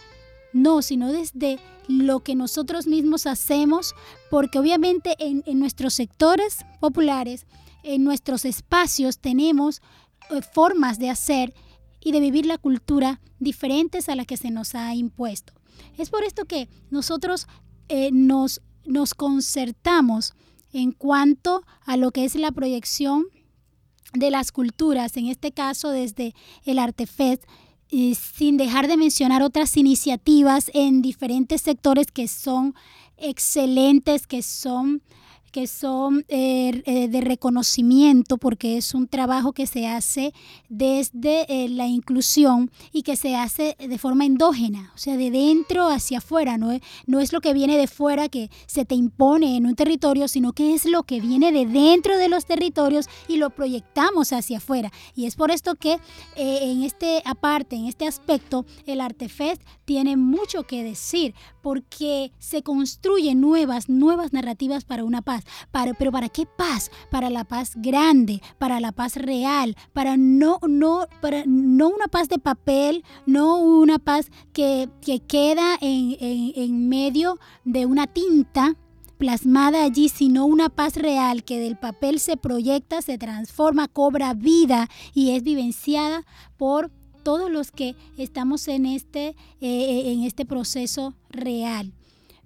no, 0.53 0.82
sino 0.82 1.12
desde 1.12 1.60
lo 1.88 2.22
que 2.22 2.36
nosotros 2.36 2.88
mismos 2.88 3.25
hacemos, 3.25 3.96
porque 4.29 4.60
obviamente 4.60 5.15
en, 5.20 5.44
nuestros 5.60 5.94
sectores 5.94 6.65
populares, 6.79 7.46
en 7.84 8.03
nuestros 8.03 8.46
espacios 8.46 9.20
tenemos 9.20 9.82
eh, 10.29 10.41
formas 10.41 11.00
de 11.00 11.10
hacer 11.10 11.53
y 12.00 12.12
de 12.12 12.20
vivir 12.20 12.46
la 12.46 12.58
cultura 12.58 13.20
diferentes 13.39 14.10
a 14.10 14.15
las 14.15 14.27
que 14.27 14.38
se 14.38 14.51
nos 14.51 14.75
ha 14.75 14.94
impuesto. 14.94 15.53
Es 15.98 16.10
por 16.10 16.24
esto 16.24 16.46
que 16.46 16.70
nosotros 16.89 17.48
eh, 17.88 18.10
nos, 18.12 18.62
nos 18.86 19.13
concertamos 19.13 20.34
en 20.72 20.91
cuanto 20.91 21.63
a 21.86 21.98
lo 21.98 22.12
que 22.12 22.25
es 22.25 22.36
la 22.36 22.51
proyección 22.51 23.25
de 24.13 24.32
las 24.32 24.51
culturas, 24.51 25.18
en 25.18 25.27
este 25.27 25.51
caso 25.51 25.89
desde 25.89 26.34
el 26.63 26.79
Artefest, 26.79 27.44
sin 27.91 28.58
dejar 28.58 28.88
de 28.88 28.98
mencionar 28.98 29.41
otras 29.41 29.75
iniciativas 29.77 30.69
en 30.74 31.01
diferentes 31.01 31.62
sectores 31.62 32.08
que 32.12 32.27
son 32.27 32.75
excelentes, 33.17 34.27
que 34.27 34.43
son 34.43 35.01
que 35.50 35.68
son 35.68 36.25
eh, 36.27 36.82
eh, 36.86 37.08
de 37.08 37.22
reconocimiento, 37.22 38.38
porque 38.38 38.77
es 38.77 38.94
un 38.94 39.08
trabajo 39.08 39.53
que 39.53 39.68
se 39.68 39.88
hace 39.88 40.34
desde 40.70 41.46
eh, 41.48 41.70
la 41.70 41.88
inclusión 41.88 42.72
y 42.91 43.03
que 43.03 43.15
se 43.15 43.36
hace 43.36 43.75
de 43.79 43.98
forma 43.98 44.25
endógena, 44.25 44.91
o 44.96 44.98
sea, 44.98 45.18
de 45.18 45.32
dentro 45.32 45.88
hacia 45.88 46.20
afuera, 46.20 46.58
no 46.58 46.72
es, 46.72 46.82
no 47.06 47.20
es 47.20 47.34
lo 47.34 47.41
que 47.41 47.53
viene 47.53 47.77
de 47.77 47.88
fuera 47.88 48.29
que 48.29 48.50
se 48.68 48.86
te 48.86 48.96
impone 48.96 49.58
en 49.58 49.65
un 49.65 49.75
territorio, 49.75 50.27
sino 50.27 50.53
que 50.53 50.74
es 50.74 50.86
lo 50.86 51.03
que 51.03 51.22
viene 51.22 51.51
de 51.51 51.65
dentro 51.65 52.18
de 52.18 52.29
los 52.29 52.46
territorios 52.46 53.08
y 53.27 53.38
lo 53.38 53.50
proyectamos 53.50 54.34
hacia 54.34 54.58
afuera. 54.58 54.91
Y 55.15 55.25
es 55.25 55.36
por 55.36 55.51
esto 55.51 55.75
que 55.75 56.00
en 56.36 56.84
este 56.84 57.22
aparte, 57.25 57.75
en 57.75 57.86
este 57.86 58.08
aspecto, 58.08 58.65
el 58.86 59.01
Artefest 59.01 59.62
tiene 59.86 60.18
mucho 60.18 60.63
que 60.63 60.84
decir, 60.84 61.34
porque 61.62 62.32
se 62.39 62.63
construyen 62.63 63.41
nuevas, 63.41 63.89
nuevas 63.89 64.34
narrativas 64.34 64.86
para 64.86 65.03
una 65.03 65.22
paz. 65.22 65.38
Pero 65.98 66.12
¿para 66.12 66.29
qué 66.29 66.46
paz? 66.46 66.91
Para 67.10 67.29
la 67.29 67.43
paz 67.43 67.74
grande, 67.75 68.41
para 68.58 68.79
la 68.79 68.91
paz 68.91 69.15
real, 69.15 69.75
para 69.93 70.17
no, 70.17 70.60
no, 70.67 71.05
para 71.22 71.43
no 71.46 71.89
una 71.89 72.08
paz 72.08 72.29
de 72.29 72.39
papel, 72.39 73.03
no 73.25 73.58
una 73.58 74.00
paz 74.00 74.31
que, 74.53 74.89
queda 75.27 75.77
en, 75.81 76.15
en 76.19 76.89
medio 76.89 77.39
de 77.65 77.86
una 77.86 78.08
tinta 78.08 78.75
plasmada 79.19 79.84
allí, 79.84 80.10
sino 80.10 80.46
una 80.46 80.69
paz 80.69 80.96
real 80.96 81.43
que 81.43 81.60
del 81.60 81.77
papel 81.77 82.19
se 82.19 82.38
proyecta, 82.38 83.01
se 83.01 83.17
transforma, 83.17 83.89
cobra 83.89 84.34
vida 84.34 84.89
y 85.13 85.31
es 85.31 85.43
vivenciada 85.43 86.25
por 86.58 86.89
todos 87.24 87.51
los 87.51 87.72
que 87.72 87.96
estamos 88.17 88.67
en 88.69 88.86
este, 88.86 89.36
eh, 89.60 90.13
en 90.13 90.24
este 90.24 90.46
proceso 90.46 91.13
real. 91.29 91.93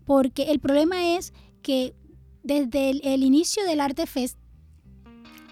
Porque 0.03 0.51
el 0.51 0.59
problema 0.59 1.15
es 1.15 1.31
que 1.61 1.95
desde 2.43 2.91
el, 3.13 3.23
inicio 3.23 3.65
del 3.65 3.79
Arte 3.79 4.05
Fest, 4.05 4.37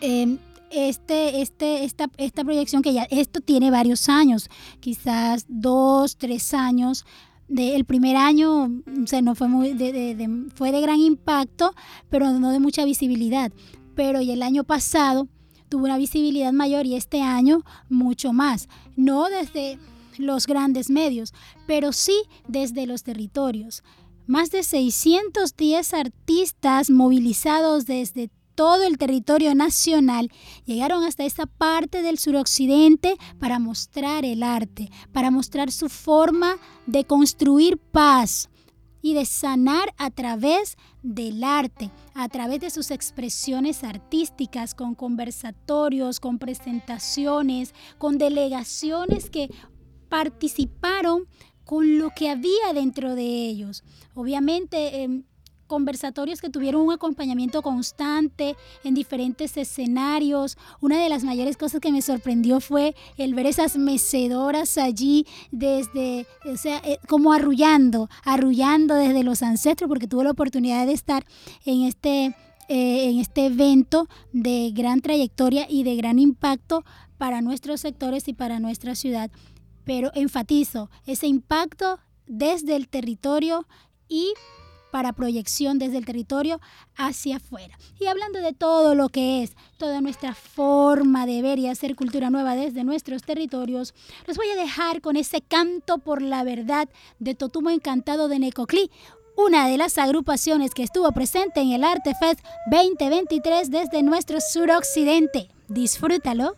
em, 0.02 0.38
este, 0.70 1.42
este, 1.42 1.84
esta, 1.84 2.10
esta 2.18 2.44
proyección 2.44 2.82
que 2.82 2.94
ya, 2.94 3.04
esto 3.04 3.42
tiene 3.42 3.72
varios 3.72 4.08
años, 4.10 4.50
quizás 4.80 5.46
dos, 5.48 6.18
tres 6.18 6.54
años, 6.54 7.06
de, 7.48 7.76
el 7.76 7.86
primer 7.86 8.16
año 8.16 8.64
o 8.64 9.22
no 9.22 9.36
fue, 9.36 9.48
muy 9.48 9.74
de, 9.74 10.48
fue 10.56 10.72
de 10.72 10.82
gran 10.82 11.00
impacto, 11.00 11.74
pero 12.10 12.32
no 12.32 12.52
de 12.52 12.60
mucha 12.60 12.86
visibilidad. 12.86 13.52
Pero 13.96 14.20
el 14.20 14.42
año 14.42 14.64
pasado 14.64 15.28
tuvo 15.68 15.84
una 15.86 15.98
visibilidad 15.98 16.54
mayor 16.54 16.86
y 16.86 16.96
este 16.96 17.22
año 17.22 17.64
mucho 17.90 18.32
más. 18.32 18.70
No 18.96 19.28
desde 19.30 19.78
los 20.18 20.48
grandes 20.48 20.90
medios, 20.90 21.34
pero 21.68 21.92
sí 21.92 22.16
desde 22.48 22.86
los 22.88 23.04
territorios. 23.04 23.84
Más 24.28 24.52
de 24.52 24.64
610 24.64 25.94
artistas 25.94 26.90
movilizados 26.90 27.86
desde 27.86 28.30
todo 28.56 28.84
el 28.84 28.98
territorio 28.98 29.56
nacional 29.56 30.30
llegaron 30.66 31.04
hasta 31.04 31.24
esta 31.24 31.46
parte 31.46 32.02
del 32.02 32.20
suroccidente 32.20 33.16
para 33.40 33.60
mostrar 33.60 34.26
el 34.26 34.44
arte, 34.44 34.90
para 35.12 35.32
mostrar 35.32 35.72
su 35.72 35.90
forma 35.90 36.58
de 36.86 37.06
construir 37.06 37.78
paz, 37.78 38.50
y 39.02 39.14
de 39.14 39.26
sanar 39.26 39.94
a 39.98 40.12
través 40.12 40.78
del 41.02 41.44
arte, 41.44 41.90
a 42.14 42.30
través 42.30 42.60
de 42.60 42.70
sus 42.70 42.92
expresiones 42.92 43.84
artísticas, 43.84 44.76
con 44.76 44.96
conversatorios, 44.96 46.20
con 46.20 46.38
presentaciones, 46.38 47.74
con 47.98 48.18
delegaciones 48.18 49.30
que 49.30 49.50
participaron 50.10 51.28
con 51.72 52.00
lo 52.00 52.10
que 52.10 52.30
había 52.30 52.74
dentro 52.76 53.16
de 53.16 53.24
ellos. 53.24 53.86
Obviamente, 54.14 55.04
em, 55.04 55.24
conversatorios 55.68 56.42
que 56.42 56.50
tuvieron 56.50 56.82
un 56.82 56.92
acompañamiento 56.92 57.62
constante 57.62 58.58
en 58.84 58.94
diferentes 58.94 59.56
escenarios. 59.56 60.58
Una 60.82 61.02
de 61.02 61.08
las 61.08 61.24
mayores 61.24 61.56
cosas 61.56 61.80
que 61.80 61.94
me 61.94 62.02
sorprendió 62.02 62.60
fue 62.60 62.94
el 63.16 63.34
ver 63.34 63.46
esas 63.46 63.78
mecedoras 63.78 64.78
allí 64.78 65.26
desde, 65.52 66.28
o 66.44 66.58
sea, 66.58 66.82
eh, 66.84 67.00
como 67.08 67.32
arrullando, 67.32 68.10
arrullando 68.26 68.96
desde 68.96 69.24
los 69.24 69.42
ancestros, 69.42 69.88
porque 69.88 70.08
tuve 70.08 70.26
la 70.26 70.32
oportunidad 70.32 70.86
de 70.86 70.92
estar 70.92 71.26
en 71.64 71.84
este, 71.84 72.36
eh, 72.68 73.10
en 73.10 73.18
este 73.20 73.46
evento 73.46 74.10
de 74.34 74.74
gran 74.76 75.00
trayectoria 75.00 75.68
y 75.70 75.84
de 75.84 75.96
gran 75.96 76.20
impacto 76.20 76.84
para 77.18 77.40
nuestros 77.40 77.80
sectores 77.80 78.28
y 78.28 78.34
para 78.34 78.60
nuestra 78.60 78.94
ciudad. 78.96 79.32
Pero 79.84 80.12
enfatizo 80.14 80.90
ese 81.06 81.28
impacto 81.28 82.00
desde 82.28 82.76
el 82.76 82.88
territorio 82.88 83.68
y 84.08 84.34
para 84.92 85.14
proyección 85.14 85.80
desde 85.80 85.98
el 85.98 86.06
territorio 86.06 86.60
hacia 86.96 87.38
afuera. 87.38 87.78
Y 88.00 88.06
hablando 88.08 88.40
de 88.40 88.54
todo 88.54 88.94
lo 88.94 89.10
que 89.10 89.42
es, 89.42 89.56
toda 89.78 90.02
nuestra 90.02 90.36
forma 90.36 91.26
de 91.26 91.42
ver 91.42 91.58
y 91.58 91.68
hacer 91.68 91.96
cultura 91.96 92.30
nueva 92.30 92.56
desde 92.56 92.84
nuestros 92.84 93.24
territorios, 93.24 93.94
los 94.28 94.38
voy 94.38 94.50
a 94.50 94.56
dejar 94.56 95.02
con 95.02 95.16
ese 95.16 95.42
canto 95.42 95.98
por 95.98 96.22
la 96.22 96.44
verdad 96.44 96.90
de 97.20 97.34
Totumo 97.34 97.70
Encantado 97.70 98.28
de 98.28 98.40
Necoclí, 98.40 98.92
una 99.38 99.68
de 99.68 99.78
las 99.78 99.98
agrupaciones 99.98 100.74
que 100.74 100.84
estuvo 100.84 101.12
presente 101.14 101.62
en 101.62 101.72
el 101.72 101.84
Arte 101.84 102.14
Fest 102.20 102.42
2023 102.70 103.72
desde 103.72 104.04
nuestro 104.04 104.40
suroccidente. 104.42 105.50
Disfrútalo. 105.70 106.56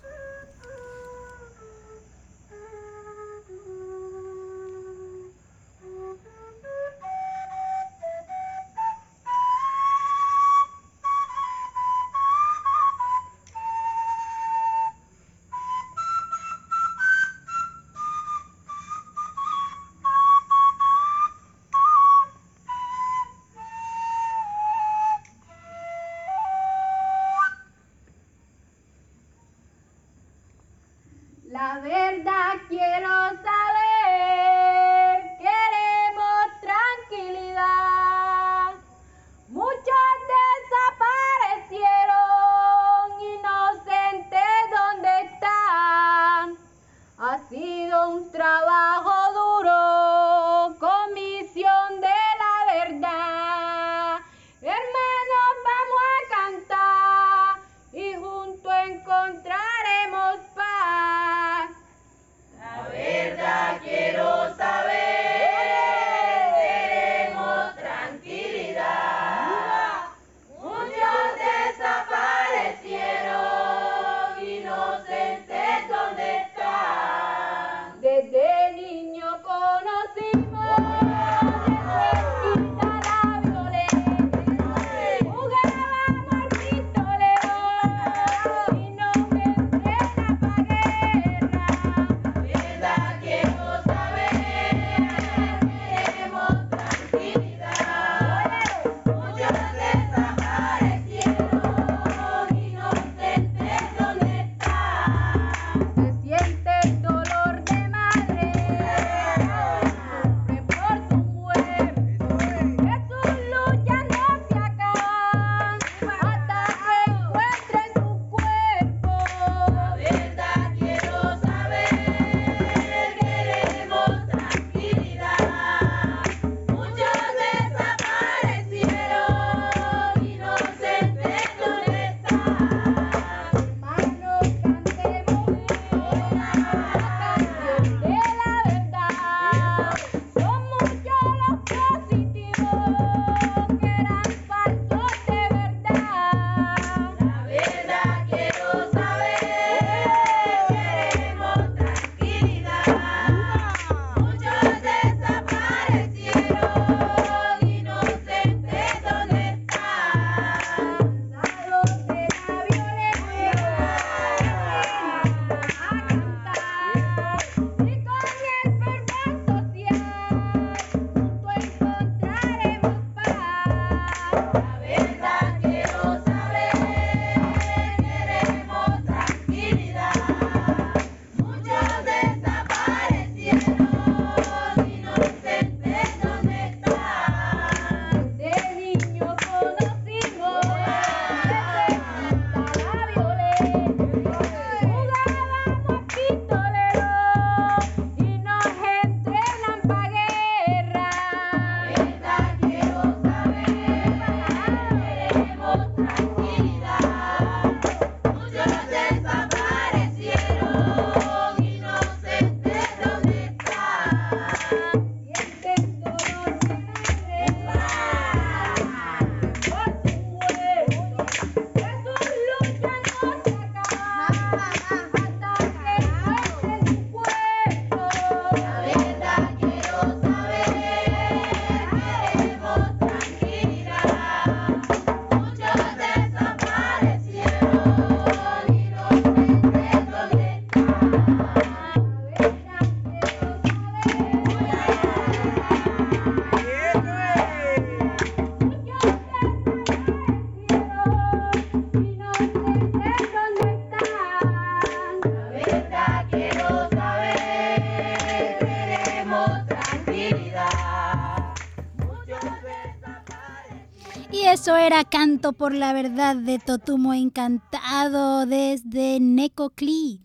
Canto 265.02 265.54
por 265.54 265.74
la 265.74 265.92
Verdad 265.92 266.36
de 266.36 266.60
Totumo 266.60 267.16
Encantado 267.16 268.46
desde 268.46 269.20
Necoclí, 269.20 270.22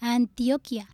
Antioquia. 0.00 0.88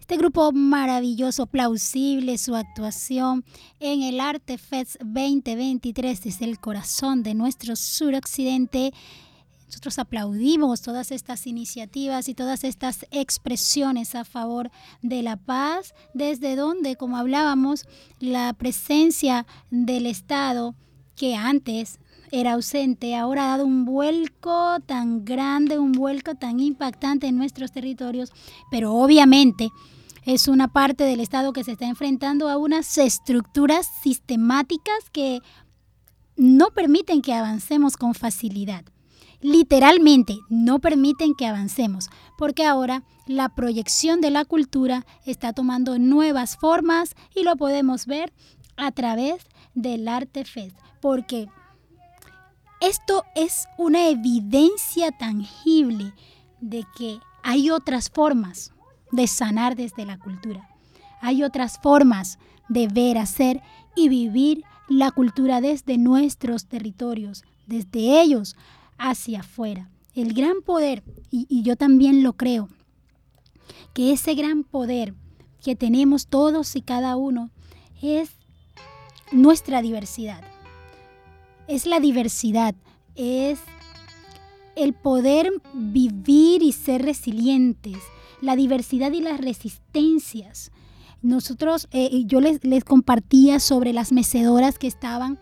Este 0.00 0.16
grupo 0.16 0.50
maravilloso, 0.50 1.46
plausible, 1.46 2.38
su 2.38 2.56
actuación 2.56 3.44
en 3.80 4.02
el 4.02 4.18
Arte 4.18 4.56
Fest 4.56 4.96
2023 5.02 6.22
desde 6.22 6.46
el 6.46 6.58
corazón 6.58 7.22
de 7.22 7.34
nuestro 7.34 7.76
suroccidente. 7.76 8.94
Nosotros 9.66 9.98
aplaudimos 9.98 10.80
todas 10.80 11.12
estas 11.12 11.46
iniciativas 11.46 12.30
y 12.30 12.34
todas 12.34 12.64
estas 12.64 13.04
expresiones 13.10 14.14
a 14.14 14.24
favor 14.24 14.70
de 15.02 15.22
la 15.22 15.36
paz, 15.36 15.94
desde 16.14 16.56
donde, 16.56 16.96
como 16.96 17.18
hablábamos, 17.18 17.84
la 18.20 18.54
presencia 18.54 19.46
del 19.70 20.06
Estado 20.06 20.74
que 21.14 21.36
antes 21.36 22.00
era 22.40 22.54
ausente, 22.54 23.14
ahora 23.14 23.44
ha 23.44 23.48
dado 23.56 23.64
un 23.64 23.84
vuelco 23.84 24.80
tan 24.86 25.24
grande, 25.24 25.78
un 25.78 25.92
vuelco 25.92 26.34
tan 26.34 26.58
impactante 26.58 27.28
en 27.28 27.36
nuestros 27.36 27.70
territorios, 27.70 28.32
pero 28.72 28.92
obviamente 28.92 29.70
es 30.24 30.48
una 30.48 30.66
parte 30.66 31.04
del 31.04 31.20
Estado 31.20 31.52
que 31.52 31.62
se 31.62 31.72
está 31.72 31.86
enfrentando 31.86 32.48
a 32.48 32.56
unas 32.56 32.98
estructuras 32.98 33.88
sistemáticas 34.02 35.10
que 35.12 35.40
no 36.36 36.70
permiten 36.70 37.22
que 37.22 37.34
avancemos 37.34 37.96
con 37.96 38.14
facilidad. 38.14 38.84
Literalmente 39.40 40.38
no 40.48 40.80
permiten 40.80 41.34
que 41.34 41.46
avancemos, 41.46 42.08
porque 42.36 42.64
ahora 42.64 43.04
la 43.26 43.48
proyección 43.48 44.20
de 44.20 44.30
la 44.30 44.44
cultura 44.44 45.06
está 45.24 45.52
tomando 45.52 46.00
nuevas 46.00 46.56
formas 46.56 47.14
y 47.32 47.44
lo 47.44 47.54
podemos 47.54 48.06
ver 48.06 48.32
a 48.76 48.90
través 48.90 49.46
del 49.74 50.08
Arte 50.08 50.44
Fest, 50.44 50.76
porque 51.00 51.48
esto 52.86 53.24
es 53.34 53.66
una 53.78 54.08
evidencia 54.08 55.10
tangible 55.10 56.12
de 56.60 56.84
que 56.96 57.18
hay 57.42 57.70
otras 57.70 58.10
formas 58.10 58.72
de 59.10 59.26
sanar 59.26 59.74
desde 59.74 60.04
la 60.04 60.18
cultura. 60.18 60.68
Hay 61.20 61.42
otras 61.42 61.78
formas 61.78 62.38
de 62.68 62.88
ver, 62.88 63.16
hacer 63.18 63.62
y 63.96 64.08
vivir 64.08 64.64
la 64.88 65.10
cultura 65.10 65.60
desde 65.60 65.96
nuestros 65.96 66.66
territorios, 66.66 67.44
desde 67.66 68.20
ellos 68.20 68.56
hacia 68.98 69.40
afuera. 69.40 69.90
El 70.14 70.34
gran 70.34 70.62
poder, 70.62 71.02
y, 71.30 71.62
yo 71.62 71.76
también 71.76 72.22
lo 72.22 72.34
creo, 72.34 72.68
que 73.94 74.12
ese 74.12 74.34
gran 74.34 74.62
poder 74.62 75.14
que 75.62 75.74
tenemos 75.74 76.26
todos 76.26 76.76
y 76.76 76.82
cada 76.82 77.16
uno 77.16 77.50
es 78.02 78.30
nuestra 79.32 79.80
diversidad. 79.80 80.53
Es 81.66 81.86
la 81.86 82.00
diversidad, 82.00 82.74
es 83.14 83.58
el 84.76 84.92
poder 84.92 85.50
vivir 85.72 86.62
y 86.62 86.72
ser 86.72 87.02
resilientes, 87.02 87.98
la 88.40 88.56
diversidad 88.56 89.12
y 89.12 89.20
las 89.20 89.40
resistencias. 89.40 90.72
Nosotros, 91.22 91.88
eh, 91.90 92.24
yo 92.26 92.40
les, 92.40 92.60
compartía 92.84 93.60
sobre 93.60 93.92
las 93.94 94.12
mecedoras 94.12 94.78
que 94.78 94.86
estaban 94.86 95.38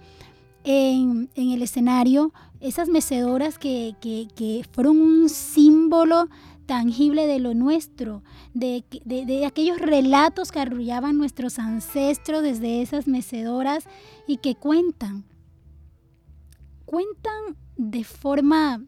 en, 0.65 1.29
el 1.35 1.61
escenario, 1.63 2.33
esas 2.61 2.89
mecedoras 2.89 3.59
que, 3.59 3.97
que, 4.01 4.65
fueron 4.71 5.01
un 5.01 5.29
símbolo 5.29 6.29
tangible 6.67 7.27
de 7.27 7.41
lo 7.41 7.55
nuestro, 7.55 8.23
de, 8.55 8.85
de, 9.05 9.45
aquellos 9.45 9.81
relatos 9.81 10.53
que 10.53 10.61
arrullaban 10.61 11.19
nuestros 11.19 11.59
ancestros 11.59 12.45
desde 12.45 12.81
esas 12.81 13.09
mecedoras 13.09 13.85
y 14.29 14.37
que 14.37 14.55
cuentan, 14.55 15.25
cuentan 16.93 17.57
de 17.79 18.05
forma 18.05 18.85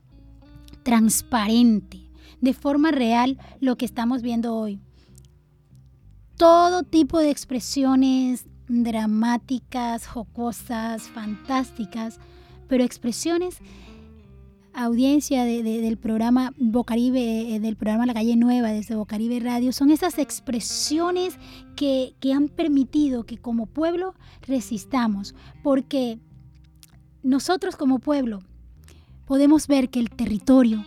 transparente 0.83 2.11
de 2.43 2.53
forma 2.53 2.91
real 2.91 3.39
lo 3.61 3.77
que 3.77 3.87
estamos 3.87 4.21
viendo 4.21 4.55
hoy. 4.55 4.79
Todo 6.37 6.83
tipo 6.83 7.19
de 7.19 7.31
expresiones 7.31 8.45
dramáticas, 8.69 10.07
jocosas, 10.07 11.05
fantásticas, 11.09 12.21
pero 12.69 12.85
expresiones, 12.85 13.57
audiencia 14.75 15.47
del 15.47 15.97
programa 15.97 16.53
Bocaribe, 16.59 17.55
eh, 17.55 17.61
del 17.61 17.77
programa 17.77 18.05
La 18.05 18.13
Calle 18.13 18.37
Nueva, 18.37 18.69
desde 18.73 18.97
Bocaribe 18.97 19.41
Radio, 19.41 19.73
son 19.73 19.91
esas 19.91 20.19
expresiones 20.19 21.39
que, 21.75 22.17
que 22.21 22.35
han 22.35 22.49
permitido 22.49 23.25
que 23.25 23.39
como 23.39 23.65
pueblo 23.65 24.15
resistamos, 24.43 25.35
porque 25.63 26.19
nosotros 27.25 27.75
como 27.75 27.99
pueblo 27.99 28.41
podemos 29.27 29.67
ver 29.67 29.91
que 29.91 29.99
el 29.99 30.11
territorio 30.11 30.85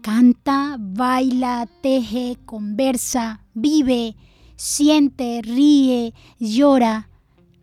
Canta, 0.00 0.76
baila, 0.78 1.68
teje, 1.82 2.38
conversa, 2.46 3.44
vive, 3.52 4.16
siente, 4.56 5.40
ríe, 5.42 6.14
llora, 6.38 7.10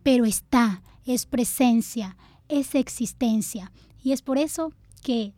pero 0.03 0.25
está, 0.25 0.83
es 1.05 1.25
presencia, 1.25 2.17
es 2.47 2.75
existencia. 2.75 3.71
Y 4.03 4.11
es 4.11 4.21
por 4.21 4.37
eso 4.37 4.71
que 5.01 5.33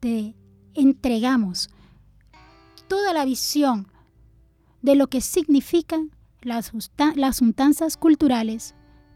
te 0.00 0.34
entregamos 0.74 1.70
toda 2.88 3.12
la 3.14 3.24
visión 3.24 3.88
de 4.82 4.96
lo 4.96 5.06
que 5.06 5.20
significan 5.20 6.10
las, 6.42 6.72
las 7.14 7.38
juntanzas 7.38 7.96
culturales 7.96 8.74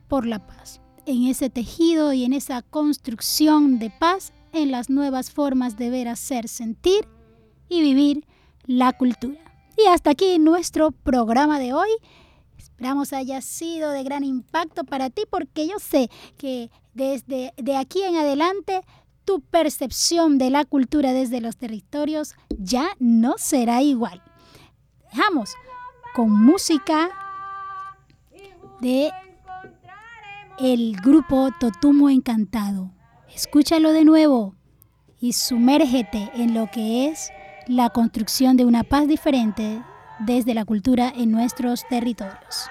por 0.08 0.26
la 0.26 0.46
paz. 0.46 0.81
En 1.06 1.24
ese 1.26 1.50
tejido 1.50 2.12
y 2.12 2.24
en 2.24 2.32
esa 2.32 2.62
construcción 2.62 3.78
de 3.78 3.90
paz 3.90 4.32
en 4.52 4.70
las 4.70 4.90
nuevas 4.90 5.30
formas 5.30 5.76
de 5.76 5.90
ver, 5.90 6.08
hacer, 6.08 6.48
sentir 6.48 7.08
y 7.68 7.80
vivir 7.80 8.26
la 8.66 8.92
cultura. 8.92 9.40
Y 9.76 9.88
hasta 9.88 10.10
aquí 10.10 10.38
nuestro 10.38 10.90
programa 10.92 11.58
de 11.58 11.72
hoy. 11.72 11.88
Esperamos 12.58 13.12
haya 13.12 13.40
sido 13.40 13.90
de 13.90 14.02
gran 14.04 14.24
impacto 14.24 14.84
para 14.84 15.10
ti 15.10 15.22
porque 15.28 15.66
yo 15.66 15.78
sé 15.78 16.10
que 16.36 16.70
desde 16.94 17.52
de 17.56 17.76
aquí 17.76 18.02
en 18.02 18.16
adelante 18.16 18.82
tu 19.24 19.40
percepción 19.40 20.38
de 20.38 20.50
la 20.50 20.64
cultura 20.64 21.12
desde 21.12 21.40
los 21.40 21.56
territorios 21.56 22.34
ya 22.50 22.88
no 22.98 23.34
será 23.38 23.82
igual. 23.82 24.22
Dejamos 25.12 25.54
con 26.14 26.30
música 26.30 27.10
de 28.80 29.12
el 30.62 30.94
grupo 31.02 31.50
Totumo 31.58 32.08
Encantado. 32.08 32.92
Escúchalo 33.34 33.90
de 33.90 34.04
nuevo 34.04 34.54
y 35.20 35.32
sumérgete 35.32 36.30
en 36.34 36.54
lo 36.54 36.70
que 36.70 37.08
es 37.08 37.32
la 37.66 37.90
construcción 37.90 38.56
de 38.56 38.64
una 38.64 38.84
paz 38.84 39.08
diferente 39.08 39.82
desde 40.20 40.54
la 40.54 40.64
cultura 40.64 41.12
en 41.16 41.32
nuestros 41.32 41.84
territorios. 41.88 42.70